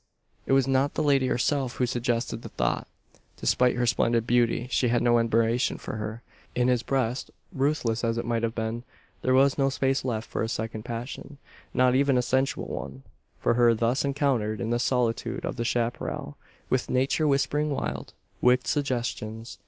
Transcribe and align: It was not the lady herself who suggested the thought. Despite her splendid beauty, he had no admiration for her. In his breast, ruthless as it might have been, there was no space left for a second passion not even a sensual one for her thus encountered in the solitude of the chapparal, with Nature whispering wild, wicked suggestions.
It 0.47 0.53
was 0.53 0.67
not 0.67 0.95
the 0.95 1.03
lady 1.03 1.27
herself 1.27 1.73
who 1.75 1.85
suggested 1.85 2.41
the 2.41 2.49
thought. 2.49 2.87
Despite 3.37 3.75
her 3.75 3.85
splendid 3.85 4.25
beauty, 4.25 4.63
he 4.63 4.87
had 4.87 5.03
no 5.03 5.19
admiration 5.19 5.77
for 5.77 5.97
her. 5.97 6.23
In 6.55 6.69
his 6.69 6.81
breast, 6.81 7.29
ruthless 7.53 8.03
as 8.03 8.17
it 8.17 8.25
might 8.25 8.41
have 8.41 8.55
been, 8.55 8.83
there 9.21 9.35
was 9.35 9.59
no 9.59 9.69
space 9.69 10.03
left 10.03 10.27
for 10.27 10.41
a 10.41 10.49
second 10.49 10.85
passion 10.85 11.37
not 11.71 11.93
even 11.93 12.17
a 12.17 12.23
sensual 12.23 12.65
one 12.65 13.03
for 13.39 13.53
her 13.53 13.75
thus 13.75 14.03
encountered 14.03 14.59
in 14.59 14.71
the 14.71 14.79
solitude 14.79 15.45
of 15.45 15.55
the 15.55 15.63
chapparal, 15.63 16.35
with 16.67 16.89
Nature 16.89 17.27
whispering 17.27 17.69
wild, 17.69 18.15
wicked 18.41 18.65
suggestions. 18.65 19.59